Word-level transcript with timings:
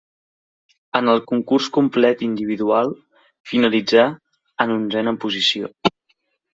En 0.99 1.11
el 1.13 1.21
concurs 1.31 1.67
complet 1.75 2.25
individual 2.29 2.91
finalitzà 3.53 4.09
en 4.67 4.77
onzena 4.81 5.19
posició. 5.25 5.75